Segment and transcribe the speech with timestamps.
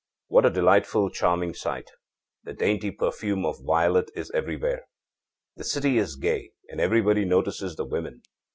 [0.29, 1.91] What a delightful, charming sight!
[2.43, 4.87] The dainty perfume of violet is everywhere.
[5.57, 8.23] The city is gay, and everybody notices the women.